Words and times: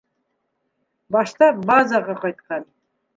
Башта 1.15 1.49
базаға 1.71 2.17
ҡайтҡан. 2.25 2.67